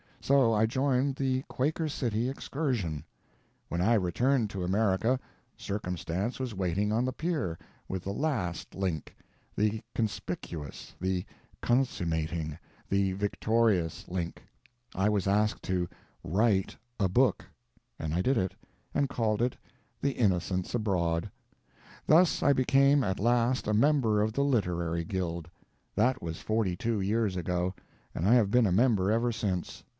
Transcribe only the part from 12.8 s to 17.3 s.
the victorious link: I was asked to write a